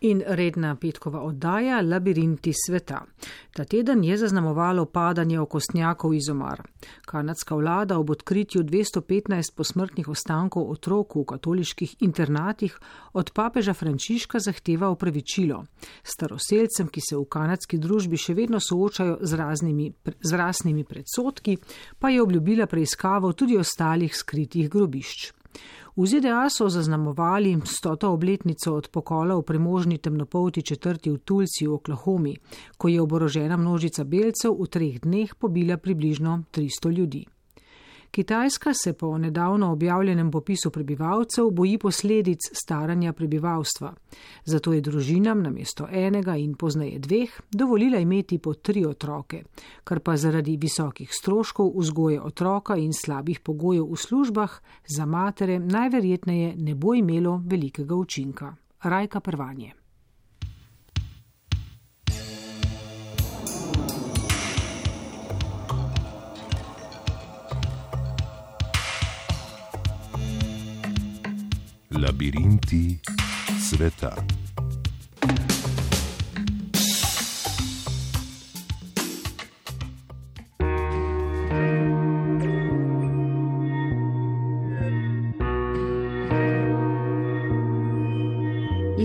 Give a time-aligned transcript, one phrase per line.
[0.00, 3.04] in redna petkova oddaja Labirinti sveta.
[3.52, 6.62] Ta teden je zaznamovalo padanje okostnjakov iz omar.
[7.06, 12.78] Kanadska vlada ob odkritju 215 posmrtnih ostankov otrok v katoliških internatih
[13.12, 15.64] od papeža Frančiška zahteva opravičilo.
[16.02, 21.56] Staroselcem, ki se v kanadski družbi še vedno soočajo z, raznimi, z rasnimi predsotki,
[21.98, 25.32] pa je obljubila preiskavo tudi ostalih skritih grobišč.
[25.96, 31.72] V ZDA so zaznamovali stoto obletnico od pokola v premožni temnopolti četrti v Tulsi v
[31.72, 32.36] Oklahomi,
[32.76, 37.24] ko je oborožena množica belcev v treh dneh pobila približno 300 ljudi.
[38.10, 43.94] Kitajska se po nedavno objavljenem popisu prebivalcev boji posledic staranja prebivalstva.
[44.44, 49.42] Zato je družinam namesto enega in pozneje dveh dovolila imeti po tri otroke,
[49.84, 54.60] kar pa zaradi visokih stroškov vzgoje otroka in slabih pogojev v službah
[54.96, 58.54] za matere najverjetneje ne bo imelo velikega učinka.
[58.82, 59.85] Rajka prvanje.
[71.96, 72.98] Labirinti
[73.58, 74.12] sveta.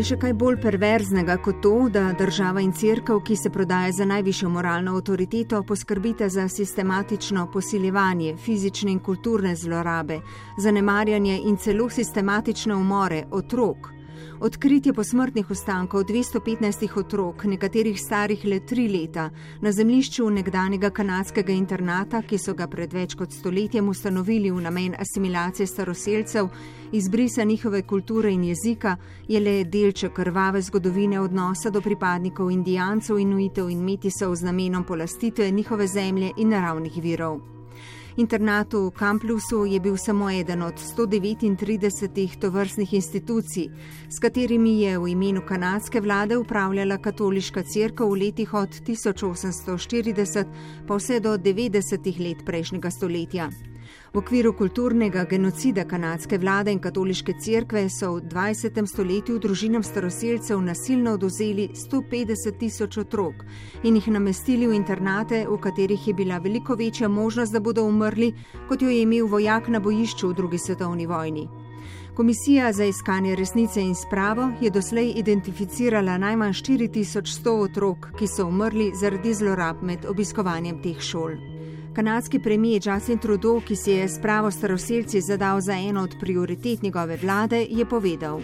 [0.01, 4.07] Je še kaj bolj perverznega kot to, da država in crkva, ki se prodaja za
[4.09, 10.17] najvišjo moralno avtoriteto, poskrbite za sistematično posiljevanje, fizične in kulturne zlorabe,
[10.57, 14.00] zanemarjanje in celo sistematične umore otrok?
[14.39, 19.29] Odkritje posmrtnih ostankov 215 otrok, nekaterih starih le tri leta,
[19.61, 24.95] na zemljišču nekdanjega kanadskega internata, ki so ga pred več kot stoletjem ustanovili v namen
[24.99, 26.49] asimilacije staroseljcev,
[26.91, 33.69] izbrisa njihove kulture in jezika, je le delček krvave zgodovine odnosa do pripadnikov indijancev, inuitev
[33.69, 37.60] in metisov z namenom polastitve njihove zemlje in naravnih virov.
[38.17, 43.69] Internat v Kamplusu je bil samo eden od 139 tovrstnih institucij,
[44.09, 50.45] s katerimi je v imenu kanadske vlade upravljala katoliška crkva v letih od 1840
[50.87, 53.70] pa vse do 90 let prejšnjega stoletja.
[54.13, 58.85] V okviru kulturnega genocida kanadske vlade in katoliške cerkve so v 20.
[58.87, 63.45] stoletju družinam staroseljcev nasilno oduzeli 150 tisoč otrok
[63.83, 68.33] in jih namestili v internate, v katerih je bila veliko večja možnost, da bodo umrli,
[68.67, 71.47] kot jo je imel vojak na bojišču v drugi svetovni vojni.
[72.15, 78.91] Komisija za iskanje resnice in spravo je doslej identificirala najmanj 4100 otrok, ki so umrli
[78.95, 81.60] zaradi zlorab med obiskovanjem teh šol.
[81.95, 87.17] Kanadski premijer Justin Trudeau, ki si je spravo staroseljci zadal za eno od prioritet njegove
[87.17, 88.41] vlade, je povedal: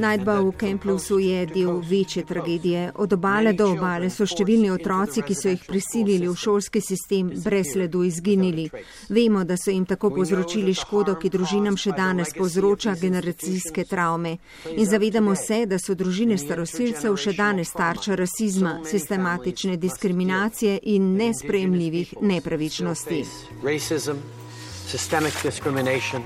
[0.00, 2.92] Najdba v Kemplusu je del večje tragedije.
[2.94, 7.74] Od obale do obale so številni otroci, ki so jih prisilili v šolski sistem, brez
[7.74, 8.64] sledu izginili.
[9.12, 14.38] Vemo, da so jim tako povzročili škodo, ki družinam še danes povzroča generacijske travme.
[14.72, 22.14] In zavedamo se, da so družine starosilcev še danes tarča rasizma, sistematične diskriminacije in nesprejemljivih
[22.22, 23.24] nepravičnosti.
[24.90, 26.24] Systemic discrimination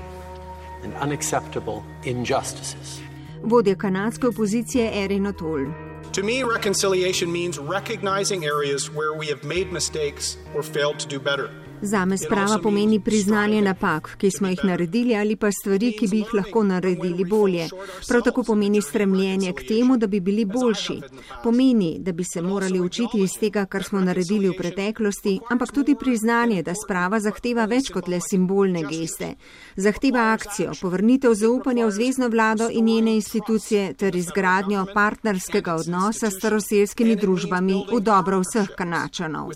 [0.81, 3.04] and unacceptable injustices
[3.43, 5.65] vodja kanadske opozicije Erin O'Toole.
[6.13, 11.19] To me, reconciliation means recognizing areas where we have made mistakes or failed to do
[11.19, 11.64] better.
[11.81, 16.33] Zame sprava pomeni priznanje napak, ki smo jih naredili ali pa stvari, ki bi jih
[16.33, 17.67] lahko naredili bolje.
[18.07, 20.99] Prav tako pomeni stremljenje k temu, da bi bili boljši.
[21.43, 25.95] Pomeni, da bi se morali učiti iz tega, kar smo naredili v preteklosti, ampak tudi
[25.99, 29.35] priznanje, da sprava zahteva več kot le simbolne geste.
[29.75, 36.39] Zahteva akcijo, povrnitev zaupanja v zvezdno vlado in njene institucije ter izgradnjo partnerskega odnosa s
[36.39, 39.51] staroselskimi družbami v dobro vseh kanačanov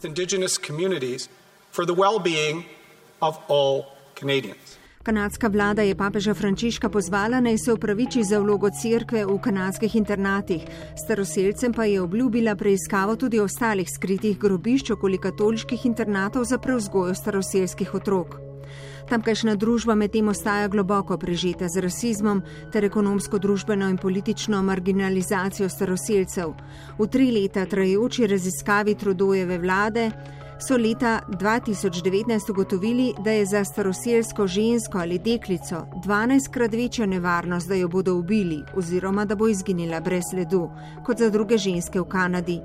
[1.71, 2.63] for the well-being
[3.21, 3.85] of all
[4.15, 4.79] Canadians.
[5.03, 10.65] Kanadska vlada je papeža Frančiška pozvala naj se upraviči za vlogo cerkve v kanadskih internatih,
[11.05, 17.93] staroseljcem pa je obljubila preiskavo tudi ostalih skritih grobišč okoli katoliških internatov za prevzgojo staroseljskih
[17.93, 18.35] otrok.
[19.09, 26.51] Tamkajšnja družba medtem ostaja globoko prežeta z rasizmom ter ekonomsko, družbeno in politično marginalizacijo staroseljcev.
[26.99, 30.11] V tri leta trajajoči raziskavi Trudojeve vlade
[30.67, 37.67] so leta 2019 ugotovili, da je za staroselsko žensko ali deklico 12 krat večja nevarnost,
[37.67, 40.69] da jo bodo ubili oziroma da bo izginila brez ledu,
[41.05, 42.61] kot za druge ženske v Kanadi.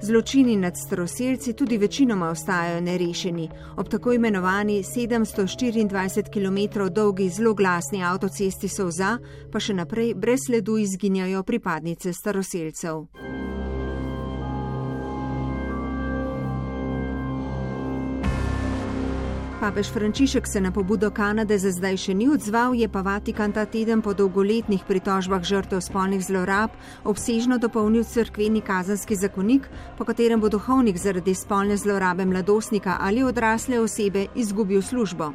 [0.00, 3.48] Zločini nad staroselci tudi večinoma ostajajo nerešeni.
[3.76, 9.18] Ob tako imenovani 724 km dolgi zloglasni avtocesti so za,
[9.52, 13.35] pa še naprej brez ledu izginjajo pripadnice staroselcev.
[19.66, 23.64] Papež Frančišek se na pobudo Kanade za zdaj še ni odzval, je pa Vatikan ta
[23.66, 26.70] teden po dolgoletnih pritožbah žrtev spolnih zlorab
[27.02, 29.66] obsežno dopolnil crkveni kazanski zakonik,
[29.98, 35.32] po katerem bo duhovnik zaradi spolne zlorabe mladostnika ali odrasle osebe izgubil službo.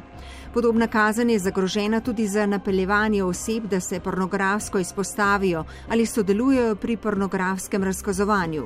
[0.56, 6.96] Podobna kazen je zagrožena tudi za napeljevanje oseb, da se pornografsko izpostavijo ali sodelujejo pri
[6.96, 8.64] pornografskem razkazovanju.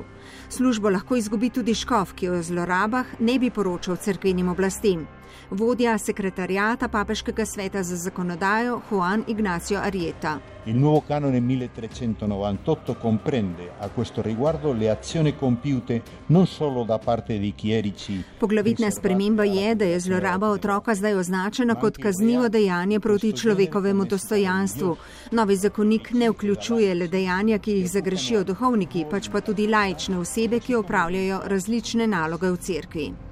[0.49, 5.16] Službo lahko izgubi tudi škof, ki o zlorabah ne bi poročal crkvenim oblastem
[5.49, 10.39] vodja sekretarijata Papeškega sveta za zakonodajo Juan Ignacio Arieta.
[10.65, 17.39] Il nuovo canone 1398 comprende a questo riguardo le azioni compiute non solo da parte
[17.39, 18.23] di chierici.
[18.37, 24.95] Poglavitna sprememba je, da je zloraba otroka zdaj označena kot kaznivo dejanje proti človekovemu dostojanstvu.
[25.31, 30.59] Novi zakonik ne vključuje le dejanja, ki jih zagrešijo duhovniki, pač pa tudi laične osebe,
[30.59, 33.26] ki opravljajo različne naloge v cerkvi.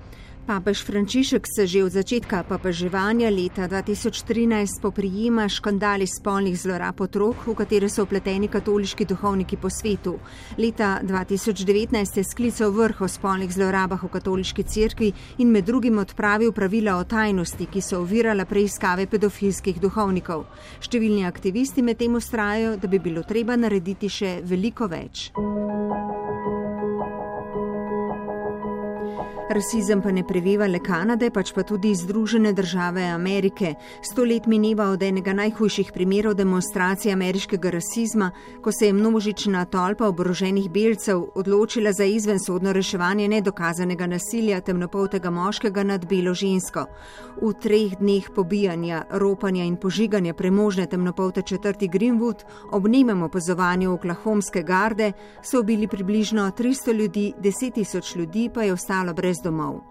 [0.46, 7.56] Papež Frančišek se že od začetka papeževanja leta 2013 poprijema škandali spolnih zlorab otrok, v
[7.58, 10.20] katere so upleteni katoliški duhovniki po svetu.
[10.58, 16.54] Leta 2019 je sklical vrh o spolnih zlorabah v katoliški cerkvi in med drugim odpravil
[16.54, 20.46] pravila o tajnosti, ki so ovirala preiskave pedofilskih duhovnikov.
[20.78, 25.32] Številni aktivisti med tem ustrajajo, da bi bilo treba narediti še veliko več.
[29.50, 33.76] Rasizem pa ne previva le Kanade, pač pa tudi Združene države Amerike.
[34.02, 38.32] Sto let mineva od enega najhujših primerov demonstracije ameriškega rasizma,
[38.62, 45.84] ko se je množična tolpa oboroženih belcev odločila za izvensodno reševanje nedokazanega nasilja temnopoltega moškega
[45.84, 46.88] nad belo žensko.
[47.42, 54.64] V treh dneh pobijanja, ropanja in požiganja premožne temnopolte četrti Greenwood ob nemem opazovanju oklahomske
[54.64, 55.12] garde
[55.44, 59.82] so ubili približno 300 ljudi, 10 tisoč ljudi pa je ostalo brez brez domov.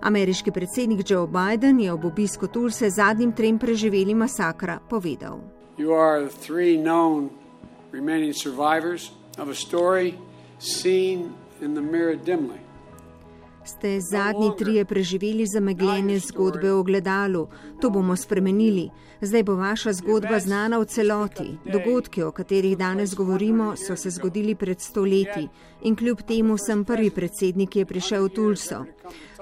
[0.00, 5.40] Ameriški predsednik Joe Biden je ob obisku Tulse zadnjim trem preživeli masakra povedal.
[13.66, 17.48] Ste zadnji trije preživeli zamegljene zgodbe o gledalu,
[17.80, 18.90] to bomo spremenili.
[19.20, 21.58] Zdaj bo vaša zgodba znana v celoti.
[21.72, 25.48] Dogodki, o katerih danes govorimo, so se zgodili pred stoletji
[25.82, 28.84] in kljub temu sem prvi predsednik, ki je prišel v Tulso.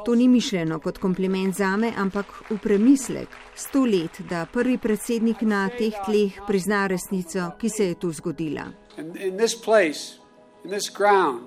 [0.04, 3.28] To ni mišljeno kot kompliment zame, ampak v premislek.
[3.54, 8.64] Sto let, da prvi predsednik na teh tleh prizna resnico, ki se je tu zgodila.
[8.98, 10.16] In, in place,
[10.64, 11.40] in ground,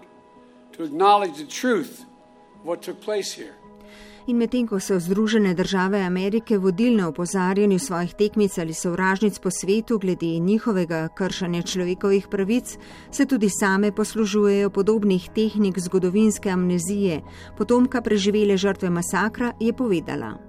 [4.27, 9.51] In medtem ko so Združene države Amerike vodilne v opozarjanju svojih tekmic ali sovražnic po
[9.51, 12.77] svetu glede njihovega kršanja človekovih pravic,
[13.11, 17.21] se tudi same poslužujejo podobnih tehnik zgodovinske amnezije.
[17.57, 20.46] Potomka preživele žrtve masakra je povedala.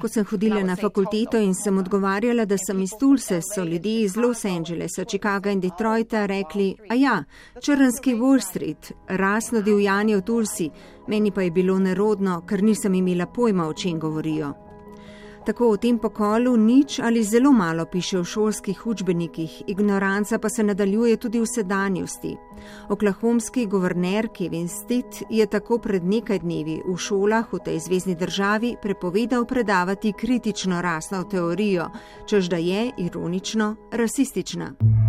[0.00, 4.16] Ko sem hodila na fakulteto in sem odgovarjala, da sem iz Tulse, so ljudje iz
[4.16, 7.24] Los Angelesa, Chicaga in Detroita rekli: A ja,
[7.60, 10.70] črnski Wall Street, rasno divjanje v Tulsi,
[11.06, 14.69] meni pa je bilo nerodno, ker nisem imela pojma, o čem govorijo.
[15.44, 20.62] Tako o tem pokolu nič ali zelo malo piše v šolskih učbenikih, ignoranca pa se
[20.62, 22.36] nadaljuje tudi v sedanjosti.
[22.88, 28.76] Oklahomski guverner Kevin Stitt je tako pred nekaj dnevi v šolah v tej zvezdni državi
[28.82, 31.88] prepovedal predavati kritično rasno teorijo,
[32.26, 34.99] čež da je, ironično, rasistična.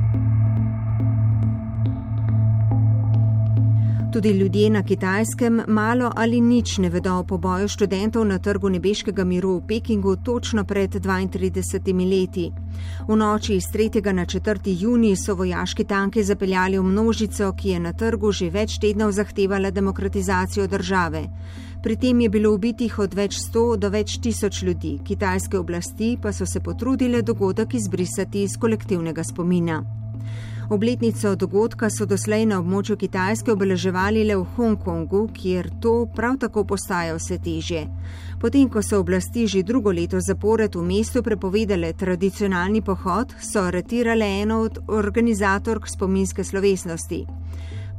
[4.12, 9.24] Tudi ljudje na kitajskem malo ali nič ne vedo o poboju študentov na trgu nebeškega
[9.24, 12.52] miru v Pekingu točno pred 32 leti.
[13.08, 14.12] V noči iz 3.
[14.14, 14.60] na 4.
[14.82, 19.72] juni so vojaški tanki zapeljali v množico, ki je na trgu že več tednov zahtevala
[19.72, 21.24] demokratizacijo države.
[21.84, 26.34] Pri tem je bilo ubitih od več sto do več tisoč ljudi, kitajske oblasti pa
[26.34, 30.01] so se potrudile dogodek izbrisati iz kolektivnega spomina.
[30.72, 36.64] Obletnico dogodka so doslej na območju Kitajske obeleževali le v Hongkongu, kjer to prav tako
[36.64, 37.82] postaja vse težje.
[38.40, 44.24] Potem, ko so oblasti že drugo leto zapored v mestu prepovedale tradicionalni pohod, so aretirale
[44.46, 47.26] eno od organizatork spominske slovesnosti.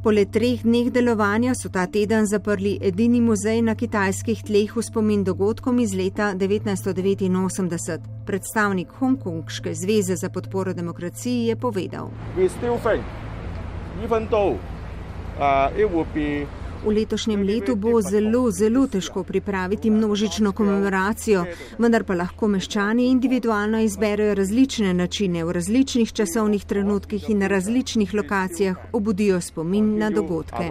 [0.02, 4.82] Po le treh dneh delovanja so ta teden zaprli edini muzej na kitajskih tleh v
[4.82, 8.09] spomin dogodkom iz leta 1989.
[8.26, 12.11] Predstavnik Hongkongške zveze za podporo demokraciji je povedal.
[16.84, 21.44] V letošnjem letu bo zelo, zelo težko pripraviti množično komemoracijo,
[21.78, 28.14] vendar pa lahko meščani individualno izberejo različne načine v različnih časovnih trenutkih in na različnih
[28.14, 30.70] lokacijah obudijo spomin na dogodke.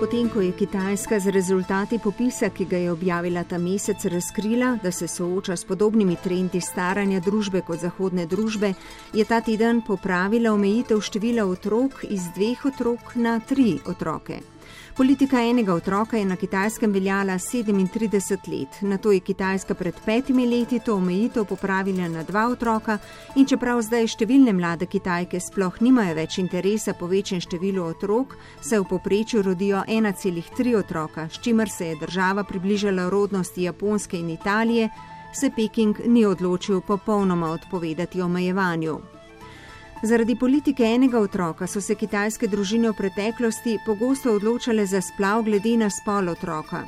[0.00, 4.90] Potem, ko je Kitajska z rezultati popisa, ki ga je objavila ta mesec, razkrila, da
[4.90, 8.74] se sooča s podobnimi trendi staranja družbe kot zahodne družbe,
[9.14, 14.53] je ta teden popravila omejitev števila otrok iz dveh otrok na tri otroke.
[14.96, 18.82] Politika enega otroka je na kitajskem veljala 37 let.
[18.82, 22.98] Na to je Kitajska pred petimi leti to omejitev popravila na dva otroka
[23.36, 28.78] in čeprav zdaj številne mlade Kitajke sploh nimajo več interesa po večjem številu otrok, se
[28.78, 34.88] v poprečju rodijo 1,3 otroka, s čimer se je država približala rodnosti Japonske in Italije,
[35.34, 39.13] se Peking ni odločil popolnoma odpovedati omejevanju.
[40.04, 45.78] Zaradi politike enega otroka so se kitajske družine v preteklosti pogosto odločale za splav glede
[45.80, 46.82] na spol otroka.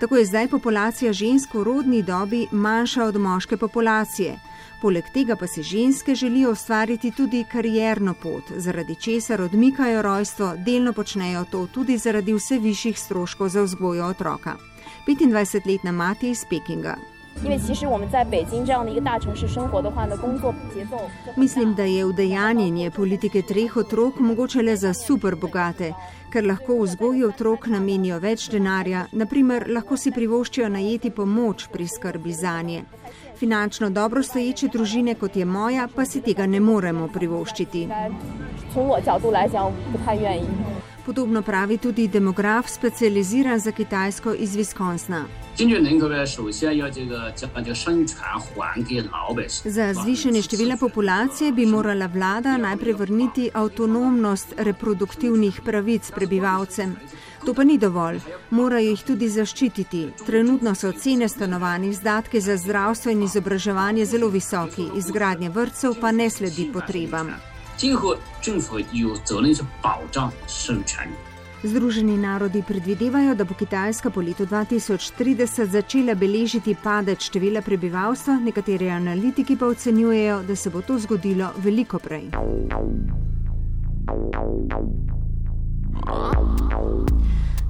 [0.00, 4.38] Tako je zdaj populacija žensk v rodni dobi manjša od moške populacije.
[4.80, 10.92] Poleg tega pa si ženske želijo ustvariti tudi karjerno pot, zaradi česar odmikajo rojstvo, delno
[10.92, 14.56] počnejo to tudi zaradi vse višjih stroškov za vzgojo otroka.
[15.06, 16.96] 25-letna mati iz Pekinga.
[17.43, 20.97] 因为其实我们在北京这样的一个大城市生活的话呢，工作节奏。
[21.35, 25.93] Mislim, da je udejanjenje politike treh otrok mogoče le za super bogate,
[26.31, 32.33] ker lahko vzgoji otrok namenijo več denarja, naprimer lahko si privoščijo najeti pomoč pri skrbi
[32.33, 32.81] za nje.
[33.37, 37.87] Finančno dobro stoječe družine, kot je moja, pa si tega ne moremo privoščiti.
[41.06, 45.24] Podobno pravi tudi demograf, specializiran za Kitajsko iz Wisconsina.
[49.64, 56.96] Za zvišanje števila populacije bi morala vlada najprej vrniti avtonomnost reproduktivnih pravic prebivalcem.
[57.46, 60.08] To pa ni dovolj, morajo jih tudi zaščititi.
[60.26, 66.30] Trenutno so cene stanovanj, izdatke za zdravstvo in izobraževanje zelo visoki, izgradnje vrtcev pa ne
[66.30, 67.51] sledi potrebam.
[67.77, 71.11] 今后政府有责任去保障生育权利。
[71.63, 79.55] Združeni narodi predvidevajo, da bo Kitajska po letu 2030 začela beležiti padec števila prebivalstva, nekateri analitiki
[79.55, 82.29] pa ocenjujejo, da se bo to zgodilo veliko prej.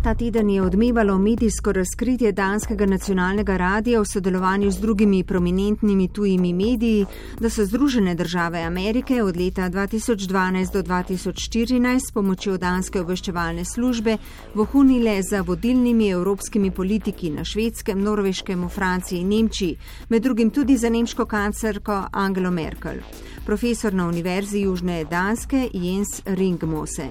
[0.02, 6.52] Ta teden je odmevalo medijsko razkritje danskega nacionalnega radija v sodelovanju z drugimi prominentnimi tujimi
[6.52, 7.06] mediji,
[7.40, 14.16] da so Združene države Amerike od leta 2012 do 2014 s pomočjo danske obveščevalne službe
[14.54, 19.76] vohunile za vodilnimi evropskimi politiki na švedskem, norveškem, v Franciji in Nemčiji,
[20.08, 22.98] med drugim tudi za nemško kancerko Angelo Merkel.
[23.46, 27.08] Profesor na Univerzi Južne Danske Jens Ringmose.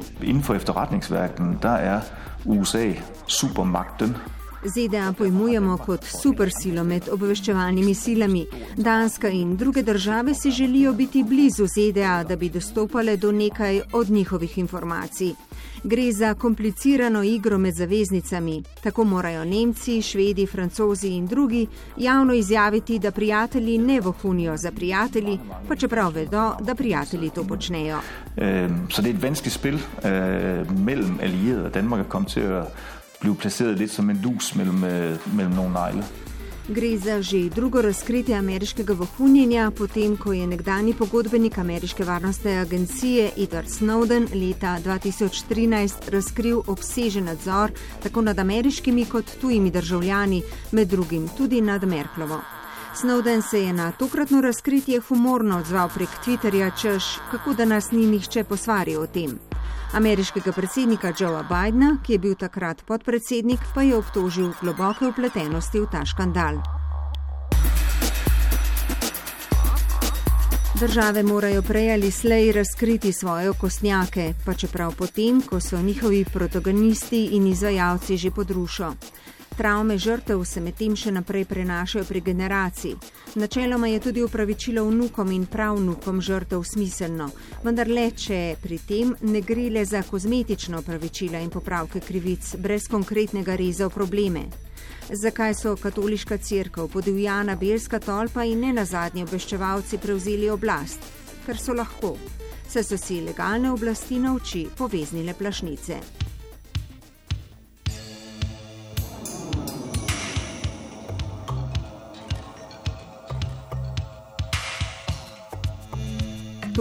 [2.45, 2.93] USA
[3.27, 4.15] supermagten.
[4.65, 8.43] ZDA pojmujemo kot supersilo med obveščevalnimi silami.
[8.77, 14.09] Danska in druge države si želijo biti blizu ZDA, da bi dostopale do nekaj od
[14.09, 15.33] njihovih informacij.
[15.83, 18.63] Gre za komplicirano igro med zaveznicami.
[18.83, 25.39] Tako morajo Nemci, Švedi, Francozi in drugi javno izjaviti, da prijatelji ne vohunijo za prijatelji,
[25.67, 27.99] pa čeprav vedo, da prijatelji to počnejo.
[28.37, 28.87] Um,
[33.21, 36.03] blive placeret lidt som en lus mellem, øh, mellem nogle negle.
[36.71, 43.31] Gre za že drugo razkritje ameriškega vohunjenja, potem ko je nekdani pogodbenik ameriške varnostne agencije
[43.37, 47.71] Edward Snowden leta 2013 razkril obsežen nadzor
[48.03, 52.39] tako nad ameriškimi kot tujimi državljani, med drugim tudi nad Merklovo.
[52.95, 58.07] Snowden se je na tokratno razkritje humorno odzval prek Twitterja, češ kako da nas ni
[58.07, 59.50] nihče posvaril o tem.
[59.93, 65.87] Ameriškega predsednika Joea Bidna, ki je bil takrat podpredsednik, pa je obtožil globoke upletenosti v
[65.91, 66.61] ta škandal.
[70.79, 77.25] Države morajo prej ali slej razkriti svoje okostnjake, pa čeprav potem, ko so njihovi protagonisti
[77.35, 78.93] in izvajalci že podrušo.
[79.57, 82.95] Travme žrtev se medtem še naprej prenašajo pri generaciji.
[83.35, 87.29] Načeloma je tudi upravičilo vnukom in pravnukom žrtev smiselno,
[87.63, 92.89] vendar le, če pri tem ne gre le za kozmetično upravičila in popravke krivic, brez
[92.91, 94.41] konkretnega reza v probleme.
[95.11, 100.99] Zakaj so katoliška crkva, podivjana belska tolpa in ne nazadnje obveščevalci prevzeli oblast?
[101.45, 102.17] Ker so lahko,
[102.67, 106.01] saj so si legalne oblasti na oči poveznile plašnice.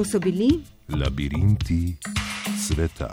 [0.00, 1.97] To so bili Labirinti
[2.66, 3.12] sveta.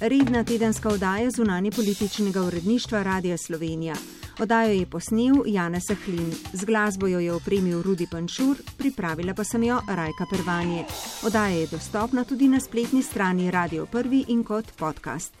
[0.00, 3.94] redna tedenska oddaja zunanje političnega uredništva Radia Slovenija.
[4.38, 9.62] Oddajo je posnel Janez Sahlin, z glasbo jo je opremil Rudi Pančur, pripravila pa sem
[9.62, 10.84] jo Rajka Pervanje.
[11.26, 15.34] Oddaja je dostopna tudi na spletni strani Radio 1 in kot podcast.